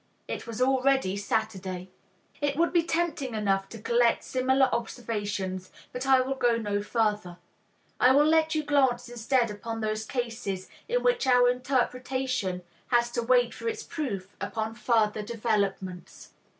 It 0.27 0.47
was 0.47 0.63
already 0.63 1.15
Saturday." 1.15 1.91
It 2.41 2.55
would 2.55 2.73
be 2.73 2.81
tempting 2.81 3.35
enough 3.35 3.69
to 3.69 3.77
collect 3.79 4.23
similar 4.23 4.65
observations, 4.73 5.69
but 5.93 6.07
I 6.07 6.21
will 6.21 6.33
go 6.33 6.57
no 6.57 6.81
further; 6.81 7.37
I 7.99 8.11
will 8.11 8.25
let 8.25 8.55
you 8.55 8.63
glance 8.63 9.09
instead 9.09 9.51
upon 9.51 9.79
those 9.81 10.03
cases 10.03 10.69
in 10.89 11.03
which 11.03 11.27
our 11.27 11.47
interpretation 11.51 12.63
has 12.87 13.11
to 13.11 13.21
wait 13.21 13.53
for 13.53 13.67
its 13.69 13.83
proof 13.83 14.35
upon 14.41 14.73
future 14.73 15.21
developments. 15.21 16.31